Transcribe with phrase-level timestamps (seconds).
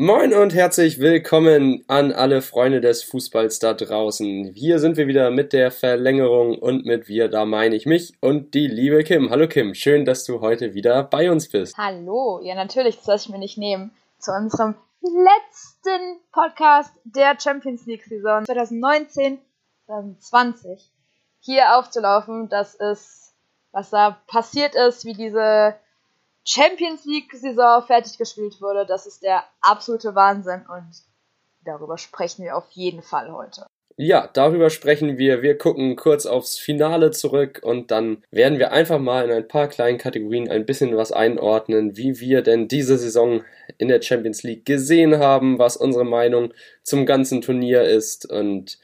[0.00, 4.52] Moin und herzlich willkommen an alle Freunde des Fußballs da draußen.
[4.54, 8.54] Hier sind wir wieder mit der Verlängerung und mit wir, da meine ich mich und
[8.54, 9.30] die liebe Kim.
[9.30, 11.76] Hallo Kim, schön, dass du heute wieder bei uns bist.
[11.76, 13.90] Hallo, ja natürlich, das lasse ich mir nicht nehmen.
[14.20, 19.40] Zu unserem letzten Podcast der Champions League Saison 2019,
[19.86, 20.92] 2020
[21.40, 22.48] hier aufzulaufen.
[22.48, 23.34] Das ist,
[23.72, 25.74] was da passiert ist, wie diese
[26.48, 28.86] Champions League-Saison fertig gespielt wurde.
[28.86, 30.90] Das ist der absolute Wahnsinn und
[31.64, 33.66] darüber sprechen wir auf jeden Fall heute.
[34.00, 35.42] Ja, darüber sprechen wir.
[35.42, 39.66] Wir gucken kurz aufs Finale zurück und dann werden wir einfach mal in ein paar
[39.66, 43.42] kleinen Kategorien ein bisschen was einordnen, wie wir denn diese Saison
[43.76, 48.78] in der Champions League gesehen haben, was unsere Meinung zum ganzen Turnier ist und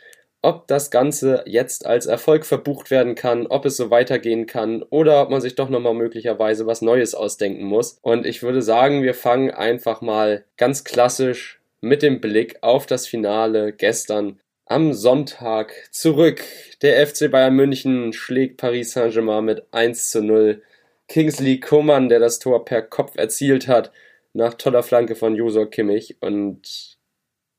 [0.45, 5.23] ob das Ganze jetzt als Erfolg verbucht werden kann, ob es so weitergehen kann oder
[5.23, 7.99] ob man sich doch nochmal möglicherweise was Neues ausdenken muss.
[8.03, 13.07] Und ich würde sagen, wir fangen einfach mal ganz klassisch mit dem Blick auf das
[13.07, 16.43] Finale gestern am Sonntag zurück.
[16.83, 20.63] Der FC Bayern München schlägt Paris Saint-Germain mit 1 zu 0.
[21.09, 23.93] Kingsley Coman, der das Tor per Kopf erzielt hat,
[24.35, 26.17] nach toller Flanke von Josor Kimmich.
[26.21, 26.99] Und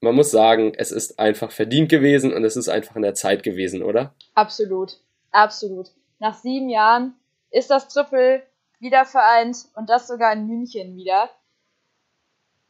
[0.01, 3.43] man muss sagen, es ist einfach verdient gewesen und es ist einfach in der Zeit
[3.43, 4.13] gewesen, oder?
[4.33, 4.99] Absolut,
[5.31, 5.91] absolut.
[6.19, 7.15] Nach sieben Jahren
[7.49, 8.43] ist das Triple
[8.79, 11.29] wieder vereint und das sogar in München wieder.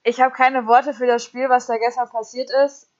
[0.03, 2.91] Ich habe keine Worte für das Spiel, was da gestern passiert ist.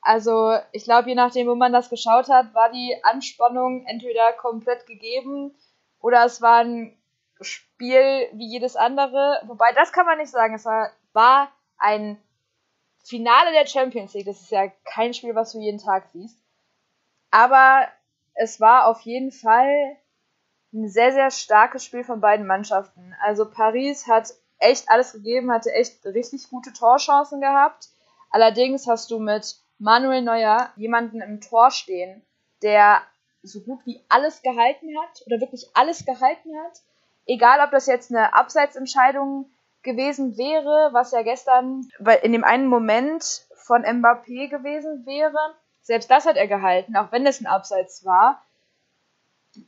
[0.00, 4.86] Also ich glaube, je nachdem, wo man das geschaut hat, war die Anspannung entweder komplett
[4.86, 5.54] gegeben
[6.00, 6.96] oder es war ein
[7.40, 9.40] Spiel wie jedes andere.
[9.46, 10.54] Wobei, das kann man nicht sagen.
[10.54, 12.18] Es war, war ein
[13.04, 16.38] Finale der Champions League, das ist ja kein Spiel, was du jeden Tag siehst.
[17.30, 17.86] Aber
[18.34, 19.96] es war auf jeden Fall
[20.72, 23.14] ein sehr, sehr starkes Spiel von beiden Mannschaften.
[23.20, 27.88] Also Paris hat echt alles gegeben, hatte echt richtig gute Torchancen gehabt.
[28.30, 32.24] Allerdings hast du mit Manuel Neuer jemanden im Tor stehen,
[32.62, 33.02] der
[33.42, 36.80] so gut wie alles gehalten hat oder wirklich alles gehalten hat.
[37.26, 39.50] Egal, ob das jetzt eine Abseitsentscheidung
[39.84, 41.88] gewesen wäre, was ja gestern
[42.22, 45.54] in dem einen Moment von Mbappé gewesen wäre.
[45.82, 48.42] Selbst das hat er gehalten, auch wenn es ein Abseits war.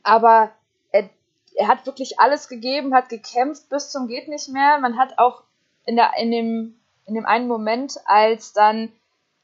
[0.03, 0.51] Aber
[0.91, 1.09] er,
[1.55, 4.79] er hat wirklich alles gegeben, hat gekämpft bis zum geht nicht mehr.
[4.79, 5.43] Man hat auch
[5.85, 8.91] in, der, in, dem, in dem einen Moment, als dann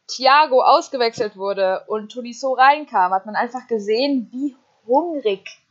[0.07, 4.55] Thiago ausgewechselt wurde und Tolisso reinkam, hat man einfach gesehen, wie
[4.85, 5.61] hungrig,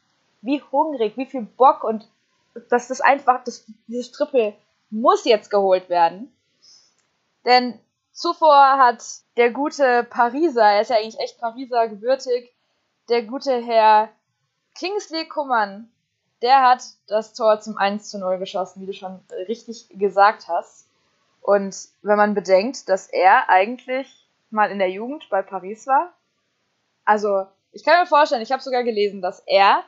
[0.40, 2.08] wie hungrig, wie viel Bock und
[2.70, 4.54] dass das einfach, das, dieses Triple
[4.92, 6.32] muss jetzt geholt werden.
[7.44, 7.80] Denn
[8.12, 9.02] zuvor hat
[9.36, 12.54] der gute Pariser, er ist ja eigentlich echt Pariser gebürtig,
[13.08, 14.10] der gute Herr
[14.78, 15.90] Kingsley Coman,
[16.42, 20.88] der hat das Tor zum 1 zu 0 geschossen, wie du schon richtig gesagt hast.
[21.40, 26.12] Und wenn man bedenkt, dass er eigentlich mal in der Jugend bei Paris war,
[27.04, 29.82] also ich kann mir vorstellen, ich habe sogar gelesen, dass er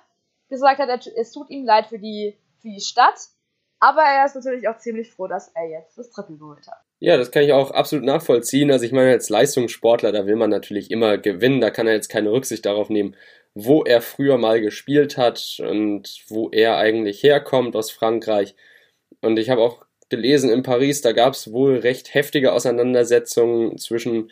[0.48, 3.28] gesagt hat, es tut ihm leid für die, für die Stadt,
[3.84, 6.78] aber er ist natürlich auch ziemlich froh, dass er jetzt das Triple geholt hat.
[7.00, 8.70] Ja, das kann ich auch absolut nachvollziehen.
[8.70, 11.60] Also ich meine, als Leistungssportler, da will man natürlich immer gewinnen.
[11.60, 13.14] Da kann er jetzt keine Rücksicht darauf nehmen,
[13.52, 18.56] wo er früher mal gespielt hat und wo er eigentlich herkommt aus Frankreich.
[19.20, 24.30] Und ich habe auch gelesen, in Paris, da gab es wohl recht heftige Auseinandersetzungen zwischen,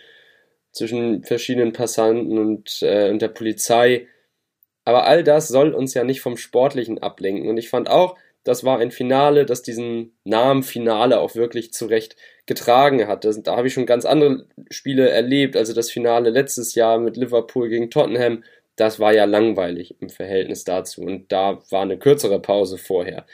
[0.73, 4.09] zwischen verschiedenen Passanten und, äh, und der Polizei.
[4.87, 7.51] Aber all das soll uns ja nicht vom Sportlichen ablenken.
[7.51, 12.17] Und ich fand auch, das war ein Finale, das diesen Namen Finale auch wirklich zurecht
[12.47, 13.25] getragen hat.
[13.25, 15.57] Das, da habe ich schon ganz andere Spiele erlebt.
[15.57, 18.43] Also das Finale letztes Jahr mit Liverpool gegen Tottenham,
[18.77, 21.03] das war ja langweilig im Verhältnis dazu.
[21.03, 23.27] Und da war eine kürzere Pause vorher.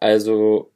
[0.00, 0.72] Also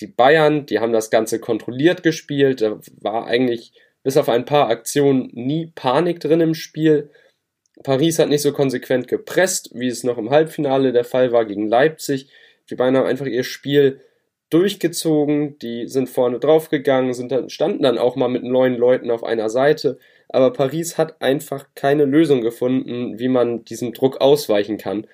[0.00, 2.62] die Bayern, die haben das Ganze kontrolliert gespielt.
[2.62, 3.72] Da war eigentlich
[4.02, 7.10] bis auf ein paar Aktionen nie Panik drin im Spiel.
[7.82, 11.68] Paris hat nicht so konsequent gepresst, wie es noch im Halbfinale der Fall war gegen
[11.68, 12.28] Leipzig.
[12.70, 14.00] Die Bayern haben einfach ihr Spiel
[14.50, 19.24] durchgezogen, die sind vorne draufgegangen, sind dann, standen dann auch mal mit neun Leuten auf
[19.24, 19.98] einer Seite.
[20.28, 25.06] Aber Paris hat einfach keine Lösung gefunden, wie man diesem Druck ausweichen kann.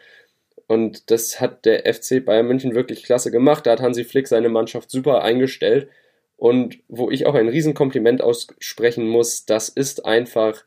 [0.67, 3.67] Und das hat der FC Bayern München wirklich klasse gemacht.
[3.67, 5.89] Da hat Hansi Flick seine Mannschaft super eingestellt.
[6.37, 10.65] Und wo ich auch ein Riesenkompliment aussprechen muss, das ist einfach,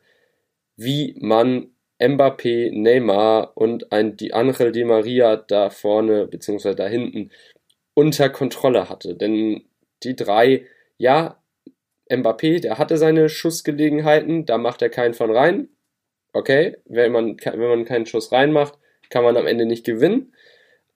[0.76, 1.68] wie man
[2.02, 7.30] Mbappé, Neymar und ein die Angel Di Maria da vorne beziehungsweise da hinten
[7.94, 9.14] unter Kontrolle hatte.
[9.14, 9.62] Denn
[10.02, 10.66] die drei,
[10.98, 11.40] ja,
[12.10, 15.68] Mbappé, der hatte seine Schussgelegenheiten, da macht er keinen von rein.
[16.32, 18.78] Okay, wenn man, wenn man keinen Schuss reinmacht,
[19.10, 20.34] kann man am Ende nicht gewinnen.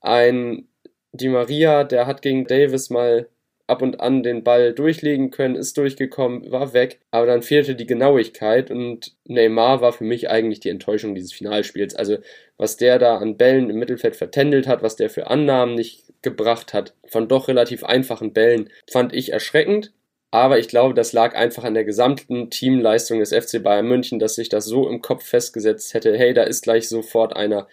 [0.00, 0.68] Ein
[1.12, 3.28] Di Maria, der hat gegen Davis mal
[3.66, 7.86] ab und an den Ball durchlegen können, ist durchgekommen, war weg, aber dann fehlte die
[7.86, 11.96] Genauigkeit und Neymar war für mich eigentlich die Enttäuschung dieses Finalspiels.
[11.96, 12.18] Also
[12.58, 16.74] was der da an Bällen im Mittelfeld vertändelt hat, was der für Annahmen nicht gebracht
[16.74, 19.92] hat, von doch relativ einfachen Bällen, fand ich erschreckend.
[20.30, 24.34] Aber ich glaube, das lag einfach an der gesamten Teamleistung des FC Bayern München, dass
[24.34, 27.68] sich das so im Kopf festgesetzt hätte, hey, da ist gleich sofort einer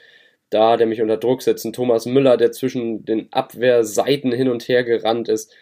[0.49, 1.65] da, der mich unter Druck setzt.
[1.65, 5.53] Ein Thomas Müller, der zwischen den Abwehrseiten hin und her gerannt ist.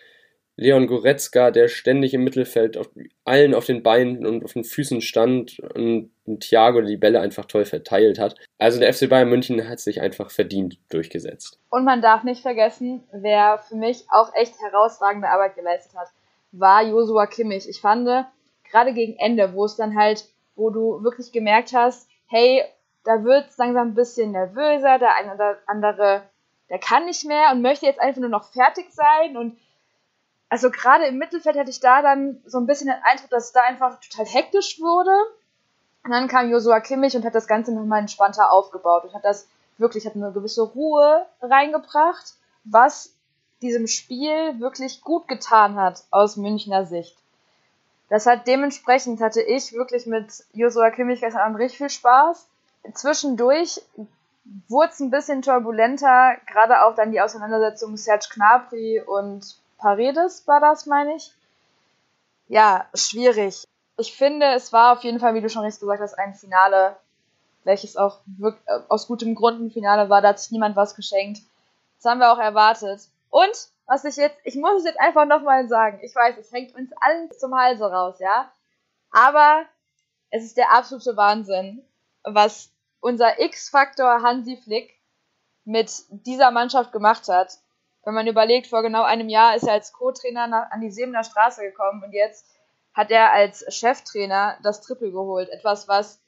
[0.57, 2.89] Leon Goretzka, der ständig im Mittelfeld auf
[3.25, 7.65] allen auf den Beinen und auf den Füßen stand und Thiago die Bälle einfach toll
[7.65, 8.35] verteilt hat.
[8.57, 11.59] Also der FC Bayern München hat sich einfach verdient durchgesetzt.
[11.69, 16.09] Und man darf nicht vergessen, wer für mich auch echt herausragende Arbeit geleistet hat,
[16.51, 17.67] war Josua Kimmich.
[17.67, 18.07] Ich fand,
[18.69, 20.25] gerade gegen Ende, wo es dann halt,
[20.55, 22.63] wo du wirklich gemerkt hast, hey,
[23.03, 26.23] da wird es langsam ein bisschen nervöser, der eine oder andere,
[26.69, 29.57] der kann nicht mehr und möchte jetzt einfach nur noch fertig sein und
[30.51, 33.51] also gerade im Mittelfeld hatte ich da dann so ein bisschen den Eindruck, dass es
[33.53, 35.11] da einfach total hektisch wurde.
[36.03, 39.47] Und dann kam Josua Kimmich und hat das Ganze nochmal entspannter aufgebaut und hat das
[39.77, 42.33] wirklich, hat eine gewisse Ruhe reingebracht,
[42.65, 43.13] was
[43.61, 47.15] diesem Spiel wirklich gut getan hat aus Münchner Sicht.
[48.09, 52.45] Das hat dementsprechend hatte ich wirklich mit Josua Kimmich gestern Abend richtig viel Spaß.
[52.93, 53.81] Zwischendurch
[54.67, 60.59] wurde es ein bisschen turbulenter, gerade auch dann die Auseinandersetzung Serge Gnabry und Paredes war
[60.59, 61.33] das, meine ich.
[62.47, 63.67] Ja, schwierig.
[63.97, 66.95] Ich finde, es war auf jeden Fall, wie du schon richtig gesagt hast, ein Finale,
[67.63, 70.21] welches auch wirklich, äh, aus gutem Grund ein Finale war.
[70.21, 71.41] Da hat sich niemand was geschenkt.
[71.97, 73.01] Das haben wir auch erwartet.
[73.31, 75.99] Und, was ich jetzt, ich muss es jetzt einfach nochmal sagen.
[76.03, 78.51] Ich weiß, es hängt uns allen zum Halse raus, ja.
[79.11, 79.65] Aber
[80.29, 81.83] es ist der absolute Wahnsinn,
[82.23, 82.69] was
[82.99, 84.93] unser X-Faktor Hansi Flick
[85.65, 87.57] mit dieser Mannschaft gemacht hat
[88.03, 91.61] wenn man überlegt, vor genau einem Jahr ist er als Co-Trainer an die Sebener Straße
[91.61, 92.45] gekommen und jetzt
[92.93, 95.49] hat er als Cheftrainer das Triple geholt.
[95.49, 96.19] Etwas, was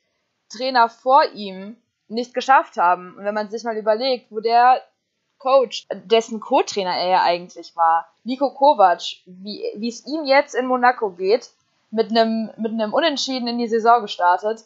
[0.49, 1.77] Trainer vor ihm
[2.07, 3.15] nicht geschafft haben.
[3.17, 4.81] Und wenn man sich mal überlegt, wo der
[5.39, 10.67] Coach, dessen Co-Trainer er ja eigentlich war, Nico Kovac, wie, wie es ihm jetzt in
[10.67, 11.49] Monaco geht,
[11.91, 14.63] mit einem, mit einem Unentschieden in die Saison gestartet.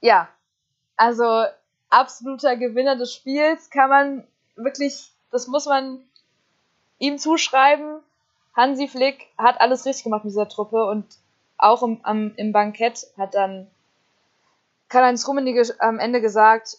[0.00, 0.28] Ja,
[0.96, 1.44] also
[1.90, 5.98] absoluter Gewinner des Spiels kann man wirklich das muss man
[6.98, 7.98] ihm zuschreiben.
[8.54, 11.04] Hansi Flick hat alles richtig gemacht mit dieser Truppe und
[11.58, 13.68] auch im, am, im Bankett hat dann
[14.88, 16.78] Karl-Heinz Rummenigge am Ende gesagt,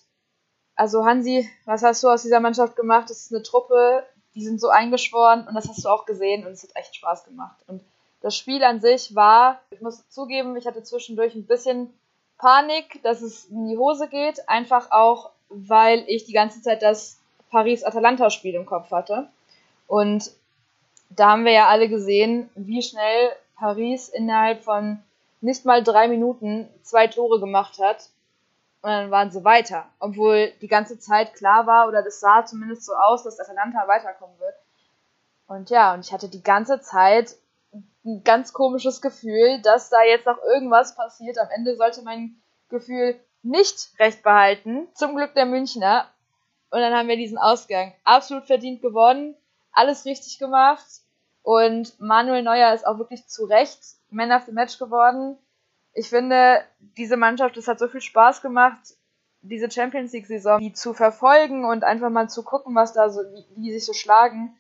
[0.78, 3.10] also Hansi, was hast du aus dieser Mannschaft gemacht?
[3.10, 4.06] Das ist eine Truppe,
[4.36, 7.26] die sind so eingeschworen und das hast du auch gesehen und es hat echt Spaß
[7.26, 7.58] gemacht.
[7.68, 7.84] Und
[8.22, 11.94] das Spiel an sich war, ich muss zugeben, ich hatte zwischendurch ein bisschen
[12.38, 17.20] Panik, dass es in die Hose geht, einfach auch, weil ich die ganze Zeit das
[17.52, 19.30] Paris-Atalanta-Spiel im Kopf hatte.
[19.88, 20.32] Und
[21.10, 25.00] da haben wir ja alle gesehen, wie schnell Paris innerhalb von
[25.42, 28.10] nicht mal drei Minuten zwei Tore gemacht hat.
[28.82, 29.86] Und dann waren sie weiter.
[30.00, 34.38] Obwohl die ganze Zeit klar war, oder das sah zumindest so aus, dass Atalanta weiterkommen
[34.40, 34.56] wird.
[35.48, 37.36] Und ja, und ich hatte die ganze Zeit
[38.06, 41.38] ein ganz komisches Gefühl, dass da jetzt noch irgendwas passiert.
[41.40, 42.36] Am Ende sollte mein
[42.70, 44.88] Gefühl nicht recht behalten.
[44.94, 46.08] Zum Glück der Münchner.
[46.76, 47.94] Und dann haben wir diesen Ausgang.
[48.04, 49.34] Absolut verdient gewonnen,
[49.72, 50.86] alles richtig gemacht.
[51.42, 53.80] Und Manuel Neuer ist auch wirklich zu Recht
[54.10, 55.38] Man of the Match geworden.
[55.94, 56.66] Ich finde,
[56.98, 58.78] diese Mannschaft, es hat so viel Spaß gemacht,
[59.42, 63.46] diese Champions League-Saison die zu verfolgen und einfach mal zu gucken, was da so, wie,
[63.56, 64.54] wie sich so schlagen.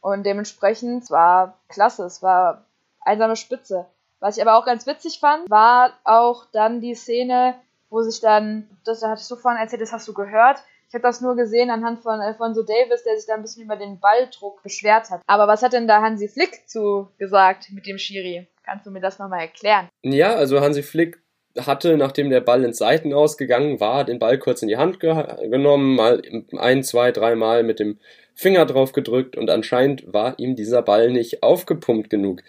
[0.00, 2.64] Und dementsprechend war klasse, es war
[3.02, 3.86] einsame Spitze.
[4.18, 7.54] Was ich aber auch ganz witzig fand, war auch dann die Szene,
[7.88, 10.60] wo sich dann, das hattest du vorhin erzählt, das hast du gehört,
[10.92, 13.76] ich habe das nur gesehen anhand von Alfonso Davis, der sich da ein bisschen über
[13.76, 15.22] den Balldruck beschwert hat.
[15.26, 18.46] Aber was hat denn da Hansi Flick zu gesagt mit dem Schiri?
[18.62, 19.88] Kannst du mir das nochmal erklären?
[20.02, 21.18] Ja, also Hansi Flick
[21.58, 25.14] hatte, nachdem der Ball ins Seiten ausgegangen war, den Ball kurz in die Hand ge
[25.48, 26.20] genommen, mal
[26.58, 27.98] ein, zwei, dreimal mit dem
[28.34, 32.42] Finger drauf gedrückt und anscheinend war ihm dieser Ball nicht aufgepumpt genug.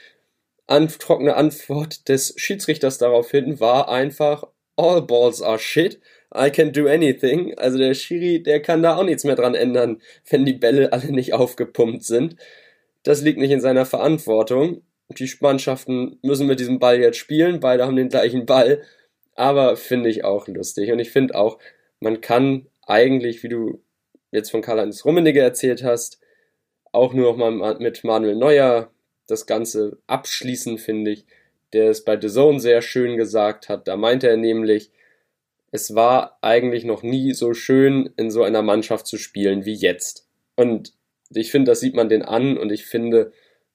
[0.67, 4.43] An trockene Antwort des Schiedsrichters daraufhin war einfach
[4.75, 6.01] All balls are shit
[6.35, 7.57] I can do anything.
[7.57, 11.11] Also der Schiri, der kann da auch nichts mehr dran ändern, wenn die Bälle alle
[11.11, 12.35] nicht aufgepumpt sind.
[13.03, 14.81] Das liegt nicht in seiner Verantwortung.
[15.09, 17.59] Die Mannschaften müssen mit diesem Ball jetzt spielen.
[17.59, 18.81] Beide haben den gleichen Ball.
[19.35, 20.91] Aber finde ich auch lustig.
[20.91, 21.59] Und ich finde auch,
[21.99, 23.81] man kann eigentlich, wie du
[24.31, 26.19] jetzt von Karl-Heinz Rummenigge erzählt hast,
[26.91, 28.91] auch nur noch mal mit Manuel Neuer
[29.27, 31.25] das Ganze abschließen, finde ich,
[31.73, 33.87] der es bei The Zone sehr schön gesagt hat.
[33.87, 34.91] Da meinte er nämlich,
[35.73, 40.27] es war eigentlich noch nie so schön, in so einer Mannschaft zu spielen wie jetzt.
[40.55, 40.93] Und
[41.31, 43.33] ich finde, das sieht man den an und ich finde,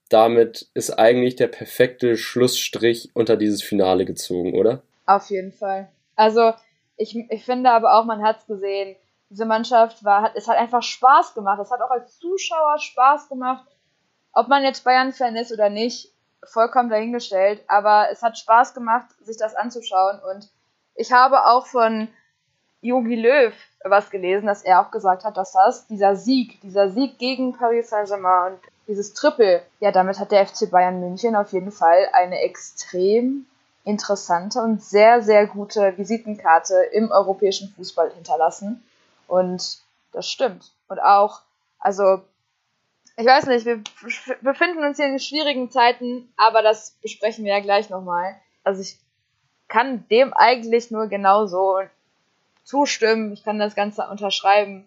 [0.09, 4.81] damit ist eigentlich der perfekte Schlussstrich unter dieses Finale gezogen, oder?
[5.07, 5.88] Auf jeden Fall.
[6.14, 6.52] Also
[6.97, 8.95] ich, ich finde aber auch, man hat es gesehen,
[9.28, 11.59] diese Mannschaft war, hat, es hat einfach Spaß gemacht.
[11.61, 13.67] Es hat auch als Zuschauer Spaß gemacht.
[14.33, 16.12] Ob man jetzt Bayern-Fan ist oder nicht,
[16.45, 17.64] vollkommen dahingestellt.
[17.67, 20.21] Aber es hat Spaß gemacht, sich das anzuschauen.
[20.33, 20.49] Und
[20.99, 22.09] ich habe auch von
[22.83, 27.19] Jogi Löw was gelesen, dass er auch gesagt hat, dass das, dieser Sieg, dieser Sieg
[27.19, 31.71] gegen Paris Saint-Germain und dieses Triple, ja, damit hat der FC Bayern München auf jeden
[31.71, 33.47] Fall eine extrem
[33.85, 38.83] interessante und sehr, sehr gute Visitenkarte im europäischen Fußball hinterlassen.
[39.28, 39.78] Und
[40.12, 40.73] das stimmt.
[40.88, 41.43] Und auch,
[41.78, 42.23] also,
[43.17, 43.83] ich weiß nicht, wir
[44.43, 48.35] befinden uns hier in schwierigen Zeiten, aber das besprechen wir ja gleich nochmal.
[48.64, 48.99] Also ich
[49.68, 51.80] kann dem eigentlich nur genauso
[52.64, 53.32] zustimmen.
[53.32, 54.84] Ich kann das Ganze unterschreiben.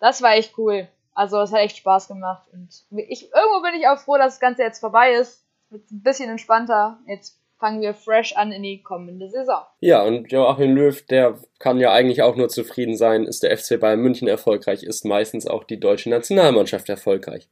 [0.00, 0.88] Das war echt cool.
[1.14, 2.46] Also es hat echt Spaß gemacht.
[2.52, 2.68] Und
[3.08, 5.44] ich, irgendwo bin ich auch froh, dass das Ganze jetzt vorbei ist.
[5.70, 6.98] Wird ein bisschen entspannter.
[7.06, 9.62] Jetzt fangen wir fresh an in die kommende Saison.
[9.80, 13.80] Ja, und Joachim Löw, der kann ja eigentlich auch nur zufrieden sein, ist der FC
[13.80, 17.48] Bayern München erfolgreich, ist meistens auch die deutsche Nationalmannschaft erfolgreich.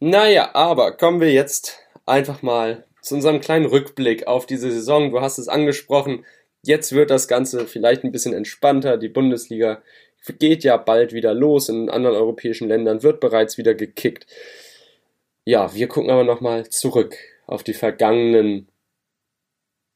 [0.00, 5.10] Naja, aber kommen wir jetzt einfach mal zu unserem kleinen Rückblick auf diese Saison.
[5.10, 6.24] Du hast es angesprochen,
[6.62, 8.96] jetzt wird das Ganze vielleicht ein bisschen entspannter.
[8.96, 9.82] Die Bundesliga
[10.38, 11.68] geht ja bald wieder los.
[11.68, 14.26] In anderen europäischen Ländern wird bereits wieder gekickt.
[15.44, 18.68] Ja, wir gucken aber nochmal zurück auf die vergangenen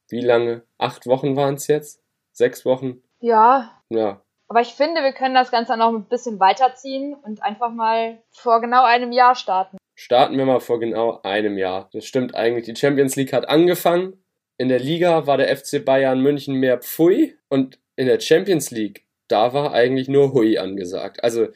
[0.09, 0.63] wie lange?
[0.79, 2.01] Acht Wochen waren es jetzt?
[2.31, 3.03] Sechs Wochen?
[3.19, 3.79] Ja.
[3.89, 4.21] Ja.
[4.47, 8.59] Aber ich finde, wir können das Ganze noch ein bisschen weiterziehen und einfach mal vor
[8.59, 9.77] genau einem Jahr starten.
[10.01, 11.89] Starten wir mal vor genau einem Jahr.
[11.91, 12.63] Das stimmt eigentlich.
[12.63, 14.23] Die Champions League hat angefangen.
[14.57, 19.05] In der Liga war der FC Bayern München mehr Pfui und in der Champions League,
[19.27, 21.21] da war eigentlich nur Hui angesagt.
[21.21, 21.49] Also,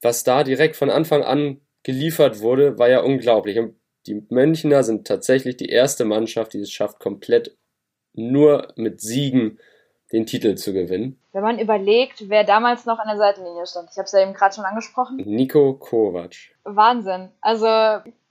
[0.00, 3.60] was da direkt von Anfang an geliefert wurde, war ja unglaublich.
[3.60, 3.76] Und
[4.08, 7.56] die Münchner sind tatsächlich die erste Mannschaft, die es schafft, komplett
[8.12, 9.60] nur mit Siegen
[10.12, 11.20] den Titel zu gewinnen.
[11.32, 13.88] Wenn man überlegt, wer damals noch an der Seitenlinie stand.
[13.90, 15.16] Ich habe es ja eben gerade schon angesprochen.
[15.16, 16.34] Nico Kovac.
[16.64, 17.30] Wahnsinn.
[17.40, 17.66] Also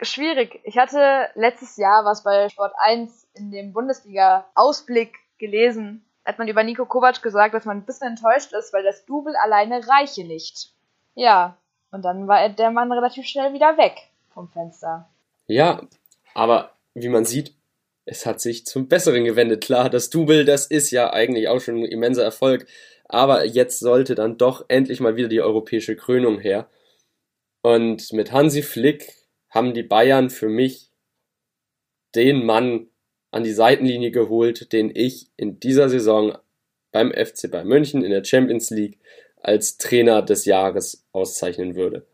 [0.02, 0.62] schwierig.
[0.64, 6.06] Ich hatte letztes Jahr was bei Sport 1 in dem Bundesliga-Ausblick gelesen.
[6.24, 9.36] Hat man über Nico Kovac gesagt, dass man ein bisschen enttäuscht ist, weil das Double
[9.36, 10.72] alleine reiche nicht.
[11.14, 11.58] Ja,
[11.92, 15.08] und dann war der Mann relativ schnell wieder weg vom Fenster.
[15.48, 15.82] Ja,
[16.34, 17.54] aber wie man sieht,
[18.06, 19.64] es hat sich zum Besseren gewendet.
[19.64, 22.68] Klar, das Double, das ist ja eigentlich auch schon ein immenser Erfolg.
[23.06, 26.70] Aber jetzt sollte dann doch endlich mal wieder die europäische Krönung her.
[27.62, 29.14] Und mit Hansi Flick
[29.50, 30.92] haben die Bayern für mich
[32.14, 32.88] den Mann
[33.32, 36.38] an die Seitenlinie geholt, den ich in dieser Saison
[36.92, 39.00] beim FC Bayern München in der Champions League
[39.38, 42.06] als Trainer des Jahres auszeichnen würde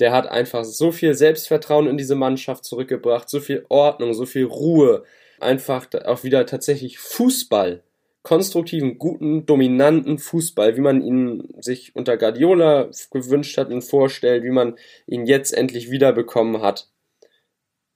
[0.00, 4.46] der hat einfach so viel Selbstvertrauen in diese Mannschaft zurückgebracht, so viel Ordnung, so viel
[4.46, 5.04] Ruhe,
[5.38, 7.82] einfach auch wieder tatsächlich Fußball,
[8.22, 14.50] konstruktiven, guten, dominanten Fußball, wie man ihn sich unter Guardiola gewünscht hat und vorstellt, wie
[14.50, 14.76] man
[15.06, 16.88] ihn jetzt endlich wiederbekommen hat.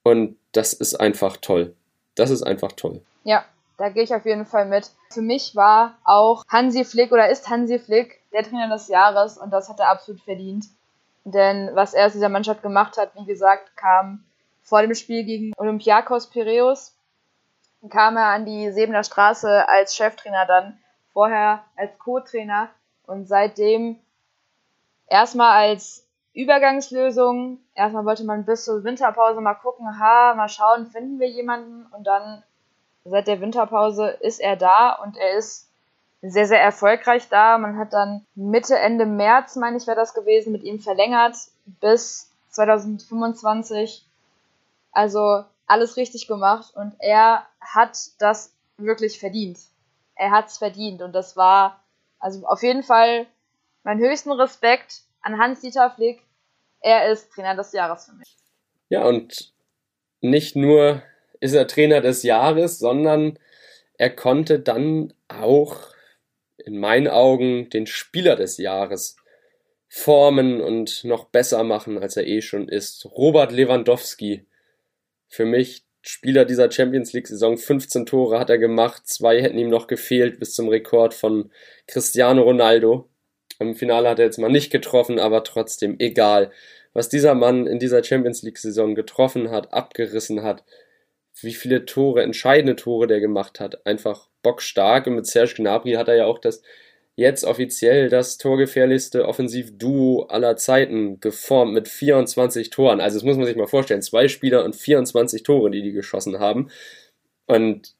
[0.03, 1.75] Und das ist einfach toll.
[2.15, 3.01] Das ist einfach toll.
[3.23, 3.45] Ja,
[3.77, 4.91] da gehe ich auf jeden Fall mit.
[5.09, 9.51] Für mich war auch Hansi Flick oder ist Hansi Flick der Trainer des Jahres und
[9.51, 10.65] das hat er absolut verdient.
[11.25, 14.23] Denn was er aus dieser Mannschaft gemacht hat, wie gesagt, kam
[14.61, 16.95] vor dem Spiel gegen Olympiakos Piraeus,
[17.89, 20.79] kam er an die Sebener Straße als Cheftrainer dann,
[21.13, 22.69] vorher als Co-Trainer
[23.07, 23.99] und seitdem
[25.07, 27.59] erstmal als Übergangslösung.
[27.73, 32.05] Erstmal wollte man bis zur Winterpause mal gucken, ha, mal schauen, finden wir jemanden und
[32.05, 32.43] dann
[33.03, 35.64] seit der Winterpause ist er da und er ist
[36.29, 37.57] sehr, sehr erfolgreich da.
[37.57, 42.31] Man hat dann Mitte, Ende März, meine ich, wäre das gewesen, mit ihm verlängert bis
[42.49, 44.05] 2025.
[44.91, 49.59] Also alles richtig gemacht und er hat das wirklich verdient.
[50.15, 51.83] Er hat es verdient und das war
[52.19, 53.25] also auf jeden Fall
[53.83, 56.21] mein höchsten Respekt an Hans-Dieter Flick.
[56.81, 58.37] Er ist Trainer des Jahres für mich.
[58.89, 59.53] Ja, und
[60.21, 61.01] nicht nur
[61.39, 63.37] ist er Trainer des Jahres, sondern
[63.97, 65.94] er konnte dann auch
[66.65, 69.17] in meinen Augen den Spieler des Jahres
[69.87, 73.05] formen und noch besser machen, als er eh schon ist.
[73.05, 74.45] Robert Lewandowski.
[75.27, 77.57] Für mich Spieler dieser Champions League Saison.
[77.57, 79.07] 15 Tore hat er gemacht.
[79.07, 81.51] Zwei hätten ihm noch gefehlt bis zum Rekord von
[81.87, 83.09] Cristiano Ronaldo.
[83.59, 86.51] Im Finale hat er jetzt mal nicht getroffen, aber trotzdem egal.
[86.93, 90.63] Was dieser Mann in dieser Champions League Saison getroffen hat, abgerissen hat,
[91.41, 93.85] wie viele Tore, entscheidende Tore der gemacht hat.
[93.85, 95.07] Einfach bockstark.
[95.07, 96.61] Und mit Serge Gnabry hat er ja auch das
[97.15, 102.99] jetzt offiziell das torgefährlichste Offensivduo aller Zeiten geformt mit 24 Toren.
[102.99, 106.39] Also das muss man sich mal vorstellen, zwei Spieler und 24 Tore, die die geschossen
[106.39, 106.69] haben.
[107.45, 107.95] Und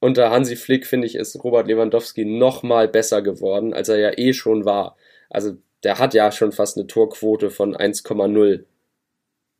[0.00, 4.12] unter Hansi Flick, finde ich, ist Robert Lewandowski noch mal besser geworden, als er ja
[4.16, 4.96] eh schon war.
[5.30, 8.64] Also der hat ja schon fast eine Torquote von 1,0.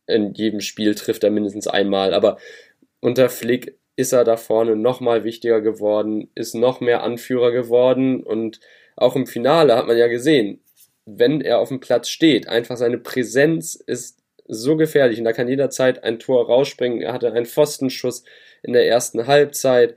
[0.07, 2.13] In jedem Spiel trifft er mindestens einmal.
[2.13, 2.37] Aber
[3.03, 8.23] unter Flick ist er da vorne noch mal wichtiger geworden, ist noch mehr Anführer geworden
[8.23, 8.59] und
[8.95, 10.61] auch im Finale hat man ja gesehen,
[11.05, 15.47] wenn er auf dem Platz steht, einfach seine Präsenz ist so gefährlich und da kann
[15.47, 17.01] jederzeit ein Tor rausspringen.
[17.01, 18.23] Er hatte einen Pfostenschuss
[18.61, 19.95] in der ersten Halbzeit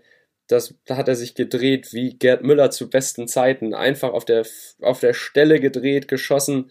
[0.49, 3.75] das, da hat er sich gedreht wie Gerd Müller zu besten Zeiten.
[3.75, 4.47] Einfach auf der,
[4.81, 6.71] auf der Stelle gedreht, geschossen.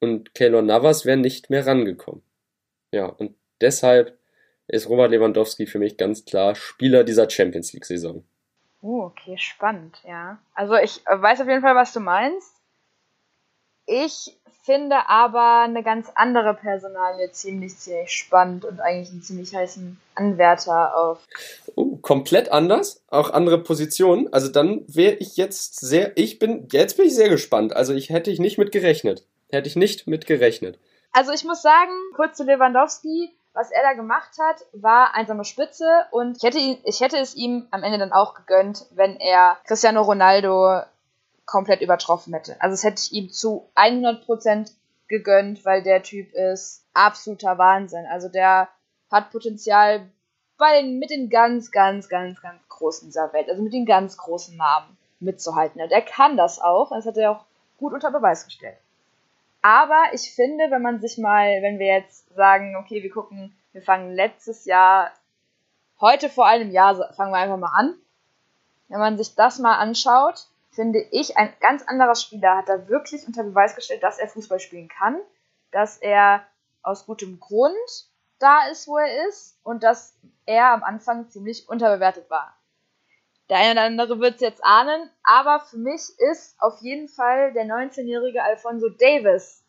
[0.00, 2.22] Und Keylor Navas wäre nicht mehr rangekommen.
[2.94, 4.18] Ja, und deshalb
[4.72, 8.24] ist Robert Lewandowski für mich ganz klar Spieler dieser Champions League-Saison.
[8.82, 10.38] Oh, okay, spannend, ja.
[10.54, 12.54] Also ich weiß auf jeden Fall, was du meinst.
[13.86, 19.98] Ich finde aber eine ganz andere Personalie ziemlich, ziemlich spannend und eigentlich einen ziemlich heißen
[20.14, 21.18] Anwärter auf.
[21.74, 24.32] Oh, komplett anders, auch andere Positionen.
[24.32, 27.74] Also dann wäre ich jetzt sehr, ich bin, jetzt bin ich sehr gespannt.
[27.74, 29.26] Also ich hätte ich nicht mit gerechnet.
[29.50, 30.78] Hätte ich nicht mit gerechnet.
[31.12, 36.06] Also ich muss sagen, kurz zu Lewandowski, was er da gemacht hat, war einsame Spitze
[36.10, 39.58] und ich hätte, ihn, ich hätte es ihm am Ende dann auch gegönnt, wenn er
[39.64, 40.82] Cristiano Ronaldo
[41.46, 42.56] komplett übertroffen hätte.
[42.60, 44.70] Also es hätte ich ihm zu 100%
[45.08, 48.06] gegönnt, weil der Typ ist absoluter Wahnsinn.
[48.06, 48.68] Also der
[49.10, 50.08] hat Potenzial
[50.56, 54.16] bei den, mit den ganz, ganz, ganz, ganz Großen dieser Welt, also mit den ganz
[54.16, 55.82] großen Namen mitzuhalten.
[55.82, 57.44] Und er kann das auch, das hat er auch
[57.76, 58.78] gut unter Beweis gestellt.
[59.62, 63.82] Aber ich finde, wenn man sich mal, wenn wir jetzt sagen, okay, wir gucken, wir
[63.82, 65.10] fangen letztes Jahr,
[66.00, 67.94] heute vor einem Jahr, fangen wir einfach mal an.
[68.88, 73.26] Wenn man sich das mal anschaut, finde ich, ein ganz anderer Spieler hat da wirklich
[73.26, 75.18] unter Beweis gestellt, dass er Fußball spielen kann,
[75.70, 76.42] dass er
[76.82, 77.76] aus gutem Grund
[78.38, 80.14] da ist, wo er ist und dass
[80.46, 82.56] er am Anfang ziemlich unterbewertet war.
[83.50, 87.52] Der eine oder andere wird es jetzt ahnen, aber für mich ist auf jeden Fall
[87.52, 89.62] der 19-jährige Alfonso Davis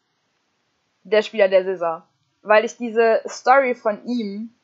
[1.03, 2.03] der Spieler der Saison,
[2.43, 4.55] weil ich diese Story von ihm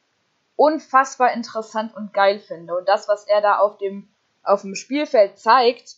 [0.56, 4.08] unfassbar interessant und geil finde und das, was er da auf dem
[4.44, 5.98] auf dem Spielfeld zeigt,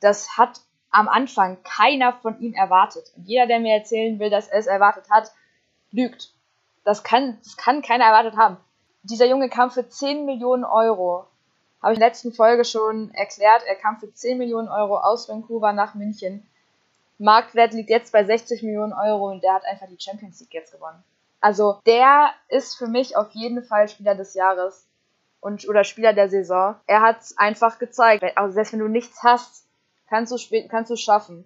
[0.00, 3.12] das hat am Anfang keiner von ihm erwartet.
[3.16, 5.32] Und jeder, der mir erzählen will, dass er es erwartet hat,
[5.90, 6.32] lügt.
[6.84, 8.56] Das kann, das kann keiner erwartet haben.
[9.02, 11.26] Dieser Junge kam für 10 Millionen Euro.
[11.82, 13.62] Habe ich in der letzten Folge schon erklärt.
[13.66, 16.46] Er kam für 10 Millionen Euro aus Vancouver nach München.
[17.18, 20.72] Marktwert liegt jetzt bei 60 Millionen Euro und der hat einfach die Champions League jetzt
[20.72, 21.02] gewonnen.
[21.40, 24.86] Also der ist für mich auf jeden Fall Spieler des Jahres
[25.40, 26.76] und oder Spieler der Saison.
[26.86, 28.24] Er hat es einfach gezeigt.
[28.36, 29.64] Also selbst wenn du nichts hast,
[30.08, 31.44] kannst du, kannst du schaffen.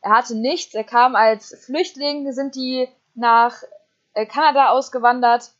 [0.00, 3.62] Er hatte nichts, er kam als Flüchtling, sind die nach
[4.14, 5.52] äh, Kanada ausgewandert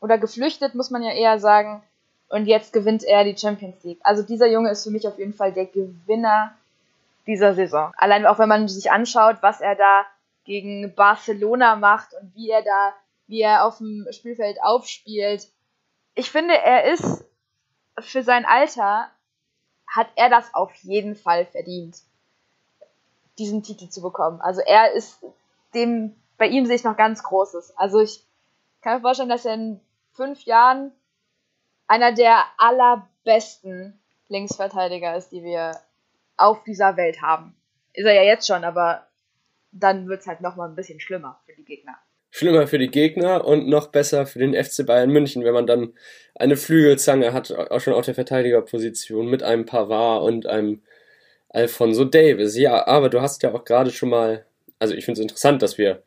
[0.00, 1.82] oder geflüchtet, muss man ja eher sagen.
[2.28, 4.00] Und jetzt gewinnt er die Champions League.
[4.02, 6.54] Also dieser Junge ist für mich auf jeden Fall der Gewinner
[7.26, 7.92] dieser Saison.
[7.96, 10.04] Allein auch wenn man sich anschaut, was er da
[10.44, 12.94] gegen Barcelona macht und wie er da,
[13.26, 15.48] wie er auf dem Spielfeld aufspielt.
[16.14, 17.24] Ich finde, er ist
[18.00, 19.10] für sein Alter
[19.86, 21.98] hat er das auf jeden Fall verdient,
[23.38, 24.40] diesen Titel zu bekommen.
[24.40, 25.22] Also er ist
[25.74, 27.76] dem, bei ihm sehe ich noch ganz Großes.
[27.76, 28.24] Also ich
[28.82, 29.80] kann mir vorstellen, dass er in
[30.12, 30.92] fünf Jahren
[31.88, 33.98] einer der allerbesten
[34.28, 35.72] Linksverteidiger ist, die wir
[36.36, 37.56] auf dieser Welt haben.
[37.92, 39.06] Ist er ja jetzt schon, aber
[39.72, 41.98] dann wird es halt nochmal ein bisschen schlimmer für die Gegner
[42.30, 45.94] schlimmer für die Gegner und noch besser für den FC Bayern München, wenn man dann
[46.34, 50.82] eine Flügelzange hat, auch schon auf der Verteidigerposition mit einem Pavard und einem
[51.48, 52.56] Alfonso Davis.
[52.56, 54.44] Ja, aber du hast ja auch gerade schon mal,
[54.78, 56.02] also ich finde es interessant, dass wir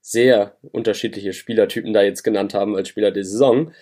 [0.00, 3.72] sehr unterschiedliche Spielertypen da jetzt genannt haben als Spieler der Saison.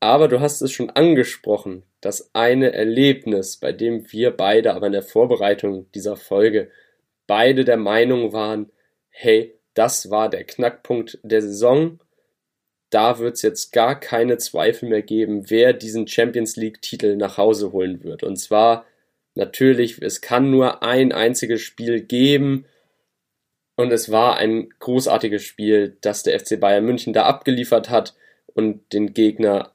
[0.00, 4.92] Aber du hast es schon angesprochen, das eine Erlebnis, bei dem wir beide aber in
[4.92, 6.70] der Vorbereitung dieser Folge
[7.28, 8.72] beide der Meinung waren,
[9.10, 12.00] hey, das war der Knackpunkt der Saison.
[12.90, 17.72] Da wird es jetzt gar keine Zweifel mehr geben, wer diesen Champions League-Titel nach Hause
[17.72, 18.24] holen wird.
[18.24, 18.86] Und zwar
[19.34, 22.64] natürlich, es kann nur ein einziges Spiel geben.
[23.76, 28.16] Und es war ein großartiges Spiel, das der FC Bayern München da abgeliefert hat
[28.54, 29.72] und den Gegner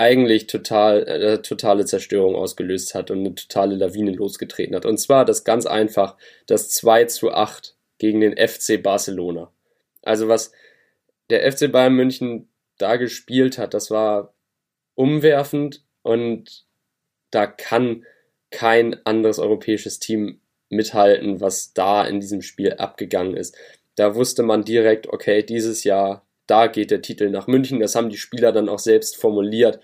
[0.00, 4.86] eigentlich total äh, totale Zerstörung ausgelöst hat und eine totale Lawine losgetreten hat.
[4.86, 9.52] Und zwar das ganz einfach, das 2 zu 8 gegen den FC Barcelona.
[10.00, 10.52] Also was
[11.28, 14.32] der FC Bayern München da gespielt hat, das war
[14.94, 16.64] umwerfend und
[17.30, 18.06] da kann
[18.50, 23.54] kein anderes europäisches Team mithalten, was da in diesem Spiel abgegangen ist.
[23.96, 27.80] Da wusste man direkt, okay, dieses Jahr, da geht der Titel nach München.
[27.80, 29.80] Das haben die Spieler dann auch selbst formuliert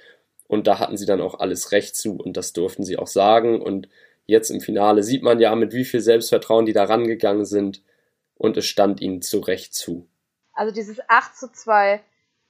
[0.48, 3.62] und da hatten sie dann auch alles recht zu und das durften sie auch sagen.
[3.62, 3.88] Und
[4.26, 7.82] jetzt im Finale sieht man ja, mit wie viel Selbstvertrauen die da rangegangen sind
[8.36, 10.06] und es stand ihnen zu Recht zu.
[10.52, 12.00] Also dieses 8 zu 2,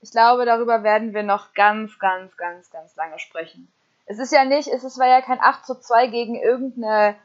[0.00, 3.68] ich glaube, darüber werden wir noch ganz, ganz, ganz, ganz lange sprechen.
[4.07, 7.16] Es ist ja nicht, es war ja kein 8 zu 2 gegen irgendeine,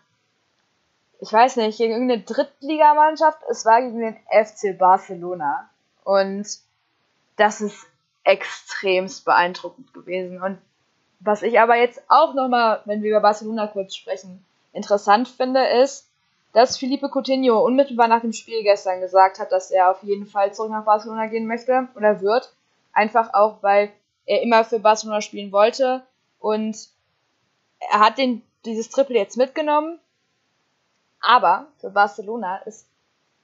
[1.19, 5.69] ich weiß nicht, gegen irgendeine Drittligamannschaft, es war gegen den FC Barcelona.
[6.03, 6.47] Und
[7.35, 7.87] das ist
[8.23, 10.41] extremst beeindruckend gewesen.
[10.41, 10.59] Und
[11.19, 16.07] was ich aber jetzt auch nochmal, wenn wir über Barcelona kurz sprechen, interessant finde, ist,
[16.53, 20.53] dass Felipe Coutinho unmittelbar nach dem Spiel gestern gesagt hat, dass er auf jeden Fall
[20.53, 22.53] zurück nach Barcelona gehen möchte oder wird.
[22.93, 23.91] Einfach auch, weil
[24.25, 26.03] er immer für Barcelona spielen wollte
[26.39, 26.89] und
[27.79, 29.99] er hat den, dieses Triple jetzt mitgenommen.
[31.21, 32.87] Aber für Barcelona ist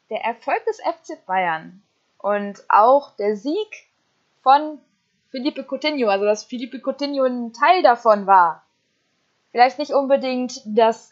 [0.10, 1.82] der Erfolg des FC Bayern
[2.20, 3.88] und auch der Sieg
[4.44, 4.80] von
[5.30, 8.64] Felipe Coutinho, also dass Felipe Coutinho ein Teil davon war.
[9.52, 11.12] Vielleicht nicht unbedingt das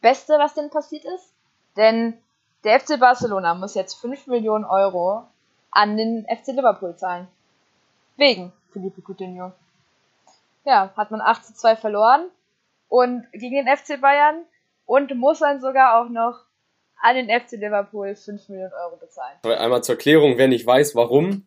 [0.00, 1.32] Beste, was denn passiert ist,
[1.76, 2.16] denn
[2.62, 5.26] der FC Barcelona muss jetzt 5 Millionen Euro
[5.70, 7.28] an den FC Liverpool zahlen.
[8.16, 9.52] Wegen Felipe Coutinho.
[10.64, 12.24] Ja, hat man 8 zu 2 verloren
[12.88, 14.44] und gegen den FC Bayern
[14.86, 16.40] und muss dann sogar auch noch
[17.04, 19.36] an den FC Liverpool 5 Millionen Euro bezahlen.
[19.42, 21.44] Einmal zur Klärung, wer nicht weiß, warum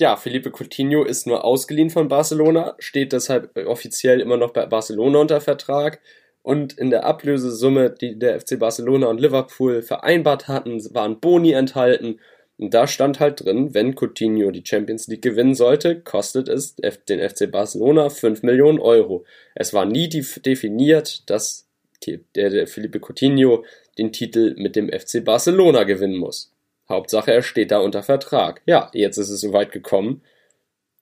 [0.00, 5.20] ja, Felipe Coutinho ist nur ausgeliehen von Barcelona, steht deshalb offiziell immer noch bei Barcelona
[5.20, 6.00] unter Vertrag.
[6.42, 12.20] Und in der Ablösesumme, die der FC Barcelona und Liverpool vereinbart hatten, waren Boni enthalten.
[12.58, 17.20] Und da stand halt drin, wenn Coutinho die Champions League gewinnen sollte, kostet es den
[17.20, 19.24] FC Barcelona 5 Millionen Euro.
[19.54, 21.66] Es war nie definiert, dass
[22.04, 23.64] der, der Felipe Coutinho
[23.98, 26.52] den Titel mit dem FC Barcelona gewinnen muss.
[26.88, 28.62] Hauptsache, er steht da unter Vertrag.
[28.66, 30.22] Ja, jetzt ist es soweit gekommen.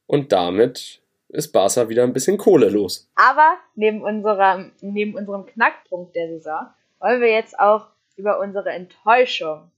[0.07, 3.09] Und damit ist Barca wieder ein bisschen Kohle los.
[3.15, 6.67] Aber neben unserem, neben unserem Knackpunkt der Saison
[7.01, 9.71] wollen wir jetzt auch über unsere Enttäuschung.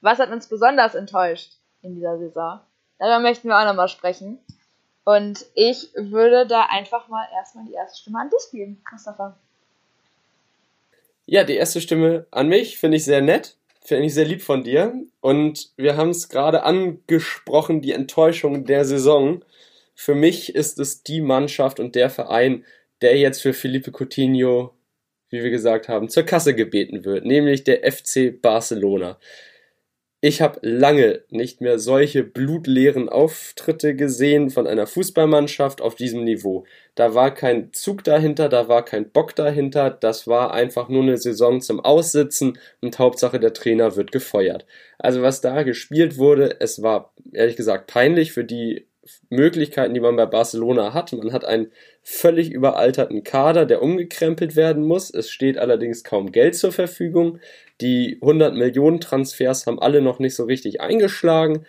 [0.00, 1.52] Was hat uns besonders enttäuscht
[1.82, 2.60] in dieser Saison?
[2.98, 4.38] Darüber möchten wir auch nochmal sprechen.
[5.04, 9.36] Und ich würde da einfach mal erstmal die erste Stimme an dich geben, Christopher.
[11.32, 13.56] Ja, die erste Stimme an mich finde ich sehr nett.
[13.84, 15.00] Finde ich sehr lieb von dir.
[15.20, 19.44] Und wir haben es gerade angesprochen, die Enttäuschung der Saison.
[19.94, 22.64] Für mich ist es die Mannschaft und der Verein,
[23.00, 24.74] der jetzt für Felipe Coutinho,
[25.28, 29.16] wie wir gesagt haben, zur Kasse gebeten wird, nämlich der FC Barcelona.
[30.22, 36.64] Ich habe lange nicht mehr solche blutleeren Auftritte gesehen von einer Fußballmannschaft auf diesem Niveau.
[36.94, 41.16] Da war kein Zug dahinter, da war kein Bock dahinter, das war einfach nur eine
[41.16, 44.66] Saison zum Aussitzen und Hauptsache der Trainer wird gefeuert.
[44.98, 48.89] Also was da gespielt wurde, es war ehrlich gesagt peinlich für die
[49.30, 51.12] Möglichkeiten, die man bei Barcelona hat.
[51.12, 55.10] Man hat einen völlig überalterten Kader, der umgekrempelt werden muss.
[55.10, 57.38] Es steht allerdings kaum Geld zur Verfügung.
[57.80, 61.64] Die 100 Millionen Transfers haben alle noch nicht so richtig eingeschlagen.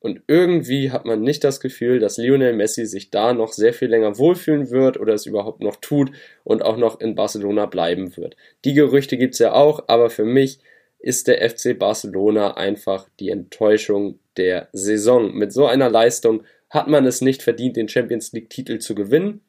[0.00, 3.88] Und irgendwie hat man nicht das Gefühl, dass Lionel Messi sich da noch sehr viel
[3.88, 6.10] länger wohlfühlen wird oder es überhaupt noch tut
[6.44, 8.36] und auch noch in Barcelona bleiben wird.
[8.64, 10.60] Die Gerüchte gibt es ja auch, aber für mich
[10.98, 15.34] ist der FC Barcelona einfach die Enttäuschung der Saison.
[15.34, 16.42] Mit so einer Leistung
[16.76, 19.40] hat man es nicht verdient, den Champions League-Titel zu gewinnen.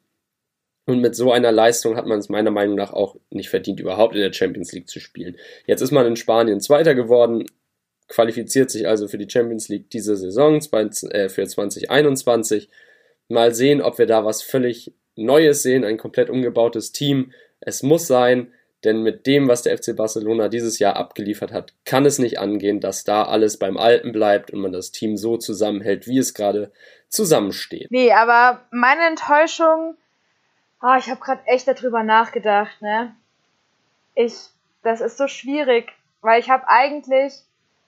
[0.86, 4.14] Und mit so einer Leistung hat man es meiner Meinung nach auch nicht verdient, überhaupt
[4.14, 5.36] in der Champions League zu spielen.
[5.66, 7.44] Jetzt ist man in Spanien Zweiter geworden,
[8.08, 12.70] qualifiziert sich also für die Champions League diese Saison äh, für 2021.
[13.28, 17.32] Mal sehen, ob wir da was völlig Neues sehen, ein komplett umgebautes Team.
[17.60, 18.52] Es muss sein,
[18.84, 22.80] denn mit dem, was der FC Barcelona dieses Jahr abgeliefert hat, kann es nicht angehen,
[22.80, 26.72] dass da alles beim Alten bleibt und man das Team so zusammenhält, wie es gerade
[27.08, 27.90] zusammensteht.
[27.90, 29.96] Nee, aber meine Enttäuschung,
[30.82, 33.14] oh, ich habe gerade echt darüber nachgedacht, ne?
[34.14, 34.34] Ich,
[34.82, 37.34] das ist so schwierig, weil ich habe eigentlich,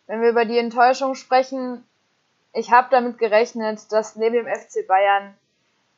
[0.07, 1.85] wenn wir über die Enttäuschung sprechen,
[2.53, 5.35] ich habe damit gerechnet, dass neben dem FC Bayern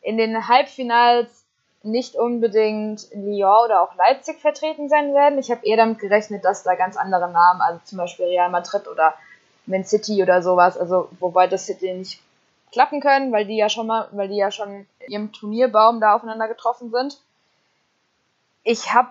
[0.03, 1.42] in den Halbfinals
[1.83, 5.39] nicht unbedingt Lyon oder auch Leipzig vertreten sein werden.
[5.39, 8.87] Ich habe eher damit gerechnet, dass da ganz andere Namen, also zum Beispiel Real Madrid
[8.89, 9.15] oder
[9.67, 12.21] Man City oder sowas, also wobei das City nicht
[12.73, 16.49] klappen können, weil die ja schon mal, weil die ja schon ihrem Turnierbaum da aufeinander
[16.49, 17.19] getroffen sind.
[18.65, 19.11] Ich habe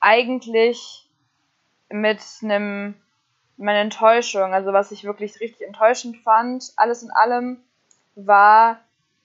[0.00, 1.06] eigentlich
[1.88, 2.94] mit einem
[3.56, 7.60] meine Enttäuschung, also was ich wirklich richtig enttäuschend fand, alles in allem,
[8.14, 8.78] war,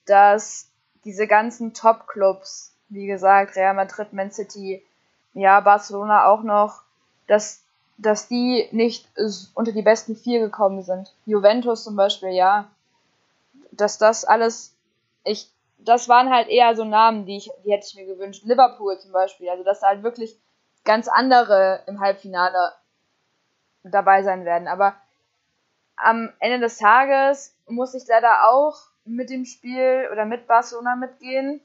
[0.06, 0.68] dass
[1.04, 4.84] diese ganzen Top-Clubs, wie gesagt, Real Madrid, Man City,
[5.34, 6.82] ja, Barcelona auch noch,
[7.26, 7.62] dass,
[7.98, 9.08] dass die nicht
[9.54, 11.12] unter die besten vier gekommen sind.
[11.26, 12.70] Juventus zum Beispiel, ja.
[13.72, 14.74] Dass das alles,
[15.24, 18.44] ich, das waren halt eher so Namen, die ich, die hätte ich mir gewünscht.
[18.44, 20.38] Liverpool zum Beispiel, also dass halt wirklich
[20.84, 22.72] ganz andere im Halbfinale
[23.82, 24.68] dabei sein werden.
[24.68, 24.94] Aber
[25.96, 31.60] am Ende des Tages muss ich leider auch mit dem Spiel oder mit Barcelona mitgehen,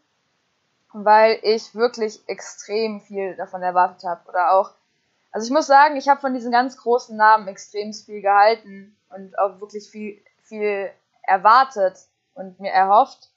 [0.91, 4.27] weil ich wirklich extrem viel davon erwartet habe.
[4.29, 4.71] Oder auch,
[5.31, 9.37] also ich muss sagen, ich habe von diesen ganz großen Namen extrem viel gehalten und
[9.39, 10.89] auch wirklich viel, viel
[11.21, 11.97] erwartet
[12.33, 13.29] und mir erhofft.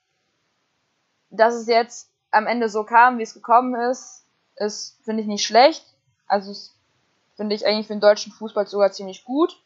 [1.31, 4.25] Dass es jetzt am Ende so kam, wie es gekommen ist,
[4.57, 5.85] ist, finde ich, nicht schlecht.
[6.27, 6.55] Also
[7.37, 9.62] finde ich eigentlich für den deutschen Fußball sogar ziemlich gut.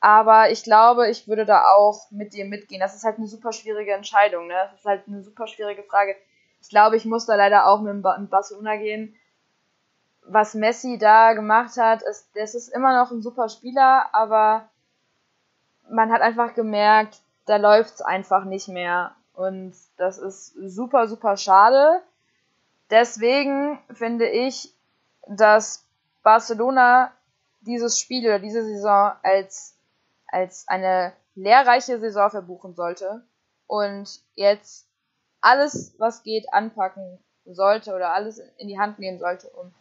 [0.00, 2.80] Aber ich glaube, ich würde da auch mit dir mitgehen.
[2.80, 4.46] Das ist halt eine super schwierige Entscheidung.
[4.46, 4.54] Ne?
[4.54, 6.14] Das ist halt eine super schwierige Frage.
[6.60, 9.14] Ich glaube, ich muss da leider auch mit Barcelona gehen.
[10.22, 14.68] Was Messi da gemacht hat, ist, das ist immer noch ein super Spieler, aber
[15.88, 19.14] man hat einfach gemerkt, da läuft's einfach nicht mehr.
[19.34, 22.02] Und das ist super, super schade.
[22.90, 24.74] Deswegen finde ich,
[25.28, 25.84] dass
[26.22, 27.12] Barcelona
[27.60, 29.75] dieses Spiel oder diese Saison als
[30.36, 33.22] als eine lehrreiche Saison verbuchen sollte
[33.66, 34.86] und jetzt
[35.40, 39.72] alles, was geht, anpacken sollte oder alles in die Hand nehmen sollte, um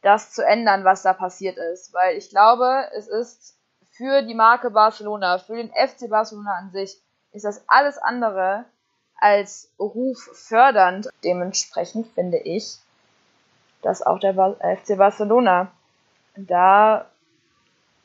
[0.00, 1.92] das zu ändern, was da passiert ist.
[1.92, 3.58] Weil ich glaube, es ist
[3.90, 6.98] für die Marke Barcelona, für den FC Barcelona an sich,
[7.32, 8.64] ist das alles andere
[9.16, 11.10] als Ruf fördernd.
[11.22, 12.78] Dementsprechend finde ich,
[13.82, 15.70] dass auch der FC Barcelona
[16.34, 17.10] da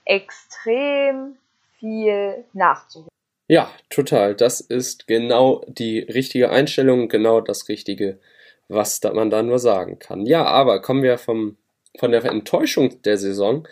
[0.10, 1.38] extrem
[1.78, 3.10] viel nachzuholen.
[3.48, 4.36] Ja, total.
[4.36, 8.20] Das ist genau die richtige Einstellung, genau das Richtige,
[8.68, 10.26] was da man da nur sagen kann.
[10.26, 11.58] Ja, aber kommen wir vom,
[11.98, 13.68] von der Enttäuschung der Saison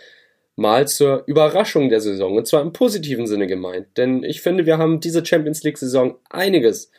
[0.56, 2.36] mal zur Überraschung der Saison.
[2.36, 3.98] Und zwar im positiven Sinne gemeint.
[3.98, 6.92] Denn ich finde, wir haben diese Champions League-Saison einiges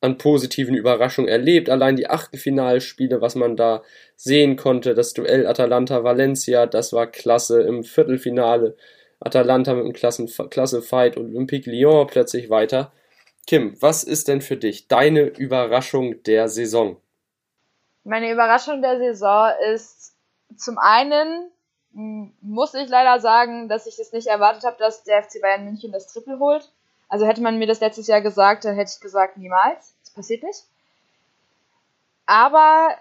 [0.00, 1.70] an positiven Überraschungen erlebt.
[1.70, 3.82] Allein die Achtelfinalspiele, was man da
[4.14, 7.62] sehen konnte, das Duell Atalanta-Valencia, das war klasse.
[7.62, 8.76] Im Viertelfinale
[9.20, 9.92] Atalanta mit einem
[10.50, 12.92] Klasse-Fight und Olympique Lyon plötzlich weiter.
[13.46, 17.00] Kim, was ist denn für dich deine Überraschung der Saison?
[18.04, 20.14] Meine Überraschung der Saison ist
[20.56, 21.50] zum einen
[21.96, 25.92] muss ich leider sagen, dass ich es nicht erwartet habe, dass der FC Bayern München
[25.92, 26.70] das Triple holt.
[27.08, 29.94] Also hätte man mir das letztes Jahr gesagt, dann hätte ich gesagt, niemals.
[30.04, 30.64] Das passiert nicht.
[32.26, 32.96] Aber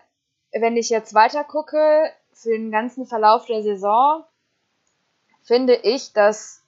[0.52, 4.24] wenn ich jetzt weiter gucke, für den ganzen Verlauf der Saison,
[5.42, 6.62] finde ich, dass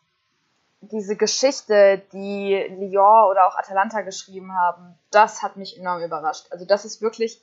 [0.81, 6.47] diese Geschichte, die Lyon oder auch Atalanta geschrieben haben, das hat mich enorm überrascht.
[6.51, 7.41] Also das ist wirklich,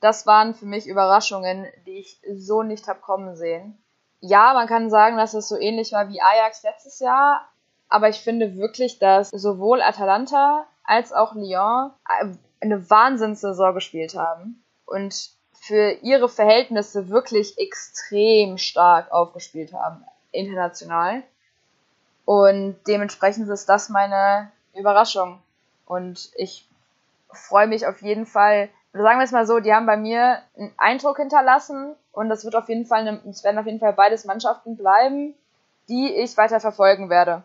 [0.00, 3.82] das waren für mich Überraschungen, die ich so nicht habe kommen sehen.
[4.20, 7.48] Ja, man kann sagen, dass es so ähnlich war wie Ajax letztes Jahr,
[7.90, 11.90] aber ich finde wirklich, dass sowohl Atalanta als auch Lyon
[12.60, 21.22] eine Wahnsinnssaison gespielt haben und für ihre Verhältnisse wirklich extrem stark aufgespielt haben, international.
[22.24, 25.42] Und dementsprechend ist das meine Überraschung.
[25.84, 26.66] Und ich
[27.32, 30.72] freue mich auf jeden Fall, sagen wir es mal so, die haben bei mir einen
[30.78, 34.76] Eindruck hinterlassen und das wird auf jeden Fall, es werden auf jeden Fall beides Mannschaften
[34.76, 35.34] bleiben,
[35.88, 37.42] die ich weiter verfolgen werde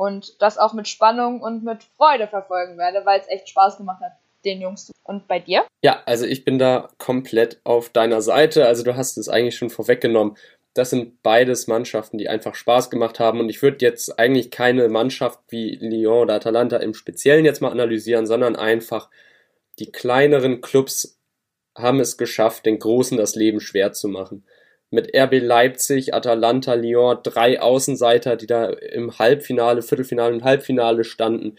[0.00, 4.00] und das auch mit Spannung und mit Freude verfolgen werde, weil es echt Spaß gemacht
[4.00, 4.12] hat,
[4.46, 4.92] den Jungs zu.
[5.04, 5.66] Und bei dir?
[5.82, 8.64] Ja, also ich bin da komplett auf deiner Seite.
[8.64, 10.38] Also du hast es eigentlich schon vorweggenommen.
[10.72, 13.40] Das sind beides Mannschaften, die einfach Spaß gemacht haben.
[13.40, 17.70] Und ich würde jetzt eigentlich keine Mannschaft wie Lyon oder Atalanta im Speziellen jetzt mal
[17.70, 19.10] analysieren, sondern einfach
[19.78, 21.20] die kleineren Clubs
[21.76, 24.44] haben es geschafft, den Großen das Leben schwer zu machen
[24.90, 31.56] mit RB Leipzig, Atalanta, Lyon, drei Außenseiter, die da im Halbfinale, Viertelfinale und Halbfinale standen.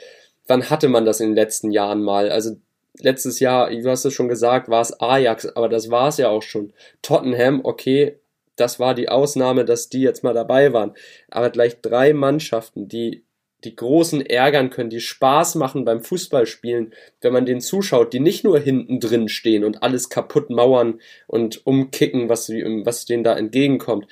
[0.47, 2.29] Wann hatte man das in den letzten Jahren mal?
[2.29, 2.57] Also
[2.99, 6.29] letztes Jahr, du hast es schon gesagt, war es Ajax, aber das war es ja
[6.29, 6.73] auch schon.
[7.01, 8.19] Tottenham, okay,
[8.55, 10.93] das war die Ausnahme, dass die jetzt mal dabei waren.
[11.29, 13.23] Aber gleich drei Mannschaften, die
[13.63, 18.43] die Großen ärgern können, die Spaß machen beim Fußballspielen, wenn man denen zuschaut, die nicht
[18.43, 24.07] nur hinten drin stehen und alles kaputt mauern und umkicken, was, was denen da entgegenkommt.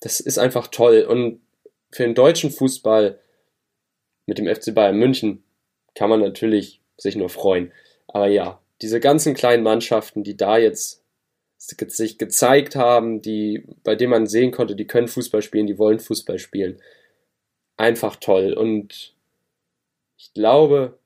[0.00, 1.06] Das ist einfach toll.
[1.08, 1.40] Und
[1.90, 3.18] für den deutschen Fußball
[4.26, 5.42] mit dem FC Bayern München
[5.94, 7.72] kann man natürlich sich nur freuen.
[8.06, 11.02] Aber ja, diese ganzen kleinen Mannschaften, die da jetzt
[11.58, 15.98] sich gezeigt haben, die, bei denen man sehen konnte, die können Fußball spielen, die wollen
[15.98, 16.80] Fußball spielen
[17.76, 18.52] einfach toll.
[18.52, 19.14] Und
[20.16, 20.98] ich glaube,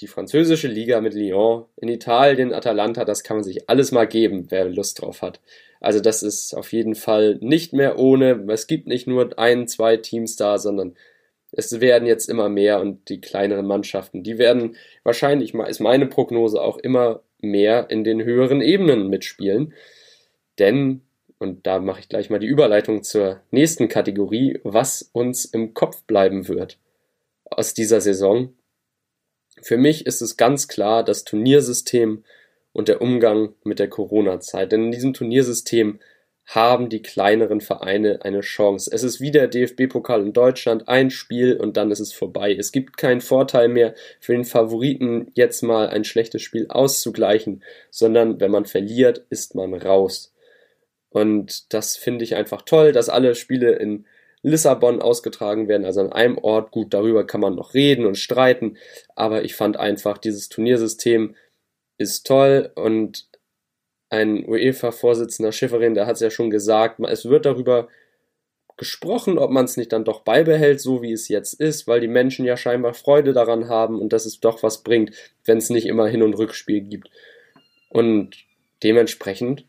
[0.00, 4.46] die französische Liga mit Lyon, in Italien, Atalanta, das kann man sich alles mal geben,
[4.48, 5.40] wer Lust drauf hat.
[5.80, 8.44] Also das ist auf jeden Fall nicht mehr ohne.
[8.48, 10.94] Es gibt nicht nur ein, zwei Teams da, sondern
[11.52, 16.60] es werden jetzt immer mehr und die kleineren Mannschaften, die werden wahrscheinlich, ist meine Prognose
[16.60, 19.74] auch immer mehr in den höheren Ebenen mitspielen.
[20.58, 21.02] Denn,
[21.40, 26.02] und da mache ich gleich mal die Überleitung zur nächsten Kategorie, was uns im Kopf
[26.04, 26.78] bleiben wird
[27.46, 28.52] aus dieser Saison.
[29.62, 32.24] Für mich ist es ganz klar das Turniersystem
[32.72, 34.70] und der Umgang mit der Corona-Zeit.
[34.70, 35.98] Denn in diesem Turniersystem
[36.44, 38.90] haben die kleineren Vereine eine Chance.
[38.92, 42.54] Es ist wie der DFB-Pokal in Deutschland, ein Spiel und dann ist es vorbei.
[42.54, 48.40] Es gibt keinen Vorteil mehr für den Favoriten, jetzt mal ein schlechtes Spiel auszugleichen, sondern
[48.40, 50.29] wenn man verliert, ist man raus.
[51.10, 54.06] Und das finde ich einfach toll, dass alle Spiele in
[54.42, 56.70] Lissabon ausgetragen werden, also an einem Ort.
[56.70, 58.76] Gut, darüber kann man noch reden und streiten,
[59.14, 61.34] aber ich fand einfach, dieses Turniersystem
[61.98, 63.28] ist toll und
[64.08, 67.88] ein UEFA-Vorsitzender Schifferin, der hat es ja schon gesagt, es wird darüber
[68.76, 72.08] gesprochen, ob man es nicht dann doch beibehält, so wie es jetzt ist, weil die
[72.08, 75.86] Menschen ja scheinbar Freude daran haben und dass es doch was bringt, wenn es nicht
[75.86, 77.10] immer Hin- und Rückspiel gibt.
[77.90, 78.36] Und
[78.82, 79.66] dementsprechend,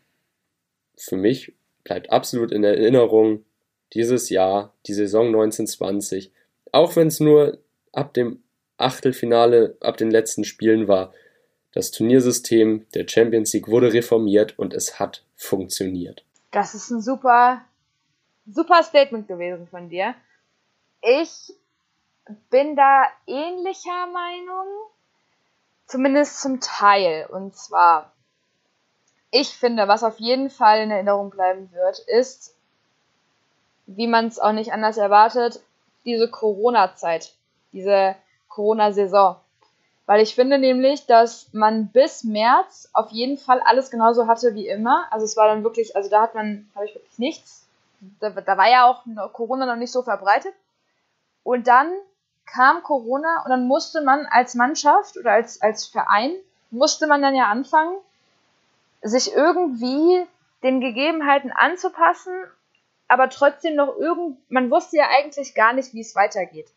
[1.04, 3.44] für mich bleibt absolut in Erinnerung
[3.92, 6.32] dieses Jahr, die Saison 1920,
[6.70, 7.58] auch wenn es nur
[7.92, 8.42] ab dem
[8.78, 11.12] Achtelfinale, ab den letzten Spielen war,
[11.72, 16.24] das Turniersystem der Champions League wurde reformiert und es hat funktioniert.
[16.50, 17.62] Das ist ein super,
[18.46, 20.14] super Statement gewesen von dir.
[21.00, 21.54] Ich
[22.50, 24.66] bin da ähnlicher Meinung,
[25.86, 27.26] zumindest zum Teil.
[27.30, 28.12] Und zwar,
[29.32, 32.54] ich finde, was auf jeden Fall in Erinnerung bleiben wird, ist,
[33.86, 35.60] wie man es auch nicht anders erwartet,
[36.04, 37.32] diese Corona-Zeit,
[37.72, 38.14] diese
[38.48, 39.36] Corona-Saison.
[40.04, 44.68] Weil ich finde nämlich, dass man bis März auf jeden Fall alles genauso hatte wie
[44.68, 45.06] immer.
[45.10, 47.66] Also es war dann wirklich, also da hat man, habe ich wirklich nichts.
[48.20, 50.52] Da, da war ja auch Corona noch nicht so verbreitet.
[51.42, 51.90] Und dann
[52.44, 56.32] kam Corona und dann musste man als Mannschaft oder als, als Verein,
[56.70, 57.96] musste man dann ja anfangen,
[59.02, 60.26] sich irgendwie
[60.62, 62.32] den Gegebenheiten anzupassen,
[63.08, 66.68] aber trotzdem noch irgend, man wusste ja eigentlich gar nicht, wie es weitergeht.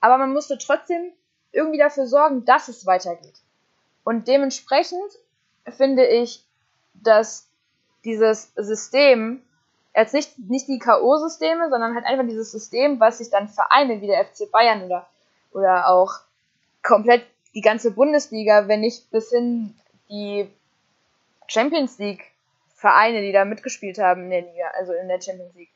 [0.00, 1.12] Aber man musste trotzdem
[1.52, 3.34] irgendwie dafür sorgen, dass es weitergeht.
[4.04, 5.18] Und dementsprechend
[5.68, 6.44] finde ich,
[6.94, 7.48] dass
[8.04, 9.42] dieses System,
[9.94, 14.06] jetzt nicht, nicht die K.O.-Systeme, sondern halt einfach dieses System, was sich dann Vereine wie
[14.06, 15.06] der FC Bayern oder,
[15.52, 16.14] oder auch
[16.82, 19.74] komplett die ganze Bundesliga, wenn nicht bis hin
[20.08, 20.50] die
[21.50, 22.32] Champions League
[22.74, 25.72] Vereine, die da mitgespielt haben in der Liga, also in der Champions League,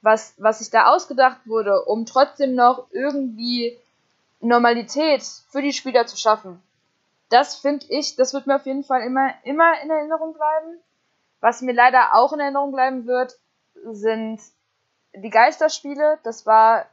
[0.00, 3.78] was, was sich da ausgedacht wurde, um trotzdem noch irgendwie
[4.40, 6.60] Normalität für die Spieler zu schaffen.
[7.28, 10.78] Das finde ich, das wird mir auf jeden Fall immer, immer in Erinnerung bleiben.
[11.40, 13.36] Was mir leider auch in Erinnerung bleiben wird,
[13.92, 14.40] sind
[15.14, 16.18] die Geisterspiele.
[16.24, 16.86] Das war,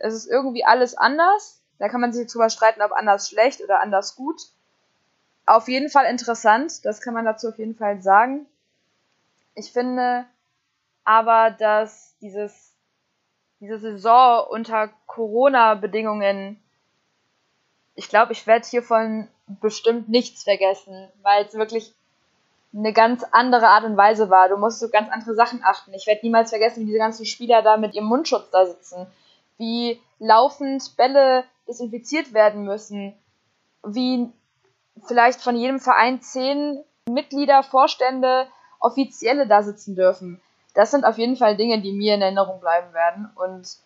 [0.00, 1.60] es ist irgendwie alles anders.
[1.78, 4.40] Da kann man sich drüber streiten, ob anders schlecht oder anders gut.
[5.48, 8.46] Auf jeden Fall interessant, das kann man dazu auf jeden Fall sagen.
[9.54, 10.26] Ich finde
[11.04, 12.72] aber, dass dieses,
[13.60, 16.60] diese Saison unter Corona-Bedingungen
[17.98, 19.26] ich glaube, ich werde hiervon
[19.60, 21.92] bestimmt nichts vergessen, weil es wirklich
[22.72, 24.48] eine ganz andere Art und Weise war.
[24.48, 25.92] Du musst so ganz andere Sachen achten.
[25.94, 29.08] Ich werde niemals vergessen, wie diese ganzen Spieler da mit ihrem Mundschutz da sitzen,
[29.56, 33.14] wie laufend Bälle desinfiziert werden müssen,
[33.84, 34.32] wie
[35.06, 38.46] vielleicht von jedem Verein zehn Mitglieder, Vorstände,
[38.80, 40.40] Offizielle da sitzen dürfen.
[40.74, 43.30] Das sind auf jeden Fall Dinge, die mir in Erinnerung bleiben werden.
[43.34, 43.78] Und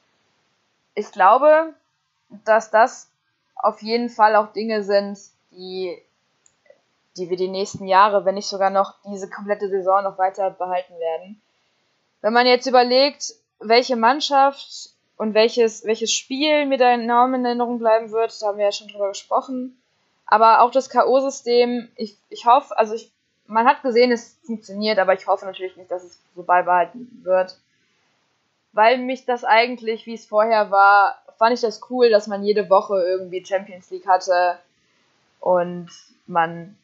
[0.94, 1.74] ich glaube,
[2.44, 3.08] dass das
[3.54, 5.18] auf jeden Fall auch Dinge sind,
[5.52, 5.96] die,
[7.16, 10.98] die wir die nächsten Jahre, wenn nicht sogar noch diese komplette Saison noch weiter behalten
[10.98, 11.40] werden.
[12.20, 17.78] Wenn man jetzt überlegt, welche Mannschaft und welches, welches Spiel mir da enorm in Erinnerung
[17.78, 19.81] bleiben wird, da haben wir ja schon drüber gesprochen.
[20.26, 23.10] Aber auch das K.O.-System, ich, ich hoffe, also ich,
[23.46, 27.58] man hat gesehen, es funktioniert, aber ich hoffe natürlich nicht, dass es so beibehalten wird.
[28.72, 32.70] Weil mich das eigentlich, wie es vorher war, fand ich das cool, dass man jede
[32.70, 34.58] Woche irgendwie Champions League hatte
[35.40, 35.90] und
[36.26, 36.78] man,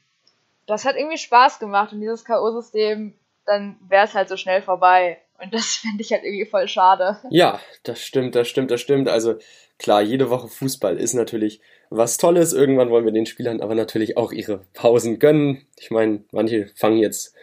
[0.66, 3.12] das hat irgendwie Spaß gemacht und dieses K.O.-System,
[3.46, 5.18] dann wäre es halt so schnell vorbei.
[5.40, 7.18] Und das fände ich halt irgendwie voll schade.
[7.30, 9.08] Ja, das stimmt, das stimmt, das stimmt.
[9.08, 9.36] Also
[9.78, 11.60] klar, jede Woche Fußball ist natürlich
[11.90, 12.52] was Tolles.
[12.52, 15.66] Irgendwann wollen wir den Spielern aber natürlich auch ihre Pausen gönnen.
[15.78, 17.34] Ich meine, manche fangen jetzt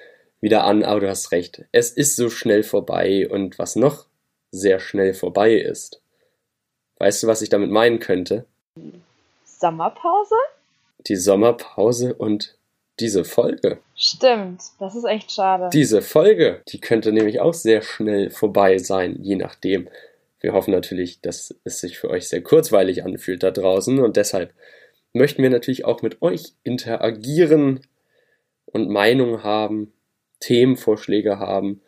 [0.42, 1.64] wieder an, aber du hast recht.
[1.72, 4.06] Es ist so schnell vorbei und was noch
[4.52, 6.02] sehr schnell vorbei ist,
[6.98, 8.46] Weißt du, was ich damit meinen könnte?
[9.44, 10.36] Sommerpause?
[11.08, 12.56] die Sommerpause und
[13.00, 13.80] diese Folge.
[13.96, 15.70] Stimmt, das ist echt schade.
[15.72, 19.88] Diese Folge, die könnte nämlich auch sehr schnell vorbei sein, je nachdem.
[20.46, 24.54] Wir hoffen natürlich, dass es sich für euch sehr kurzweilig anfühlt da draußen und deshalb
[25.12, 27.80] möchten wir natürlich auch mit euch interagieren
[28.68, 29.92] und Meinungen haben,
[30.42, 31.82] Themenvorschläge haben.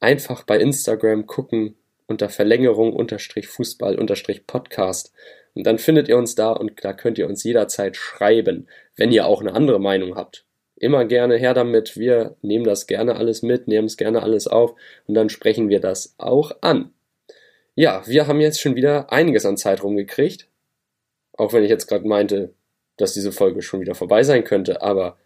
[0.00, 1.76] Einfach bei Instagram gucken
[2.06, 5.12] unter Verlängerung unterstrich Fußball unterstrich Podcast
[5.52, 8.66] und dann findet ihr uns da und da könnt ihr uns jederzeit schreiben,
[8.96, 10.46] wenn ihr auch eine andere Meinung habt.
[10.76, 11.98] Immer gerne her damit.
[11.98, 14.74] Wir nehmen das gerne alles mit, nehmen es gerne alles auf
[15.06, 16.90] und dann sprechen wir das auch an.
[17.74, 20.48] Ja, wir haben jetzt schon wieder einiges an Zeit rumgekriegt.
[21.36, 22.54] Auch wenn ich jetzt gerade meinte,
[22.96, 25.16] dass diese Folge schon wieder vorbei sein könnte, aber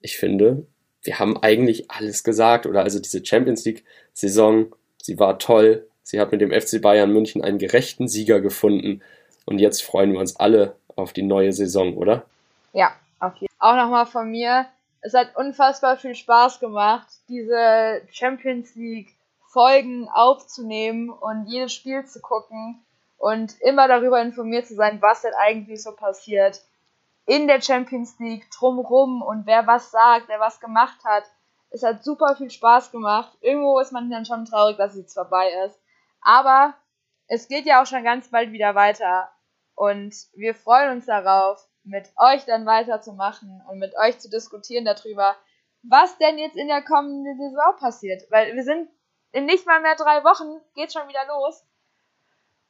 [0.00, 0.66] ich finde,
[1.02, 2.66] wir haben eigentlich alles gesagt.
[2.66, 5.86] Oder also diese Champions League-Saison, sie war toll.
[6.02, 9.02] Sie hat mit dem FC Bayern München einen gerechten Sieger gefunden.
[9.44, 12.24] Und jetzt freuen wir uns alle auf die neue Saison, oder?
[12.72, 13.70] Ja, auf jeden Fall.
[13.70, 14.66] Auch nochmal von mir.
[15.00, 19.14] Es hat unfassbar viel Spaß gemacht, diese Champions League
[19.52, 22.82] Folgen aufzunehmen und jedes Spiel zu gucken
[23.18, 26.62] und immer darüber informiert zu sein, was denn eigentlich so passiert
[27.26, 31.24] in der Champions League drumrum und wer was sagt, wer was gemacht hat.
[31.70, 33.36] Es hat super viel Spaß gemacht.
[33.40, 35.78] Irgendwo ist man dann schon traurig, dass es jetzt vorbei ist.
[36.20, 36.74] Aber
[37.28, 39.30] es geht ja auch schon ganz bald wieder weiter.
[39.74, 45.36] Und wir freuen uns darauf, mit euch dann weiterzumachen und mit euch zu diskutieren darüber,
[45.82, 48.22] was denn jetzt in der kommenden Saison passiert.
[48.30, 48.88] Weil wir sind
[49.32, 51.64] in nicht mal mehr drei Wochen, geht schon wieder los.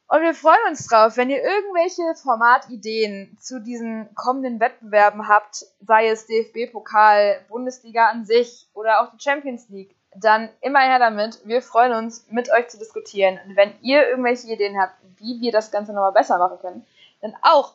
[0.08, 6.08] Und wir freuen uns drauf, wenn ihr irgendwelche Formatideen zu diesen kommenden Wettbewerben habt, sei
[6.08, 11.40] es DFB-Pokal, Bundesliga an sich oder auch die Champions League, dann immer her damit.
[11.46, 13.40] Wir freuen uns, mit euch zu diskutieren.
[13.46, 16.86] Und wenn ihr irgendwelche Ideen habt, wie wir das Ganze nochmal besser machen können,
[17.22, 17.74] dann auch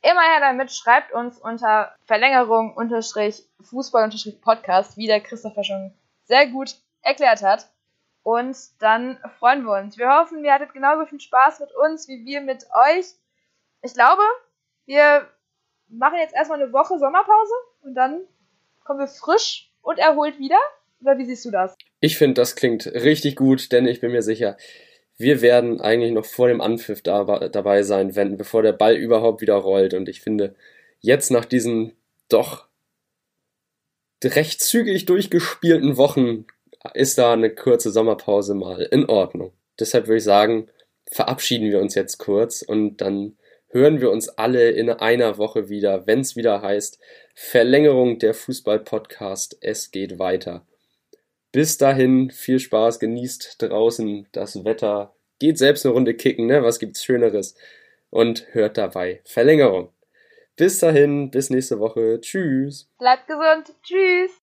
[0.00, 0.72] immer her damit.
[0.72, 5.92] Schreibt uns unter Verlängerung unterstrich Fußball unterstrich Podcast, wie der Christopher schon
[6.24, 7.68] sehr gut erklärt hat.
[8.28, 9.96] Und dann freuen wir uns.
[9.96, 13.06] Wir hoffen, ihr hattet genauso viel Spaß mit uns wie wir mit euch.
[13.80, 14.20] Ich glaube,
[14.84, 15.26] wir
[15.88, 17.54] machen jetzt erstmal eine Woche Sommerpause
[17.84, 18.20] und dann
[18.84, 20.58] kommen wir frisch und erholt wieder.
[21.00, 21.74] Oder wie siehst du das?
[22.00, 24.58] Ich finde, das klingt richtig gut, denn ich bin mir sicher,
[25.16, 29.40] wir werden eigentlich noch vor dem Anpfiff da, dabei sein, wenn, bevor der Ball überhaupt
[29.40, 29.94] wieder rollt.
[29.94, 30.54] Und ich finde,
[31.00, 31.96] jetzt nach diesen
[32.28, 32.68] doch
[34.22, 36.44] recht zügig durchgespielten Wochen
[36.94, 39.52] ist da eine kurze Sommerpause mal in Ordnung.
[39.78, 40.68] Deshalb würde ich sagen,
[41.10, 43.36] verabschieden wir uns jetzt kurz und dann
[43.68, 46.98] hören wir uns alle in einer Woche wieder, wenn es wieder heißt
[47.34, 49.58] Verlängerung der Fußball-Podcast.
[49.60, 50.66] Es geht weiter.
[51.52, 56.62] Bis dahin, viel Spaß, genießt draußen das Wetter, geht selbst eine Runde kicken, ne?
[56.62, 57.54] Was gibt's Schöneres?
[58.10, 59.92] Und hört dabei Verlängerung.
[60.56, 62.20] Bis dahin, bis nächste Woche.
[62.20, 62.88] Tschüss.
[62.98, 63.74] Bleibt gesund.
[63.82, 64.32] Tschüss.